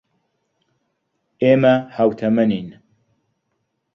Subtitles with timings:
[1.41, 2.67] ئێمە ھاوتەمەنین.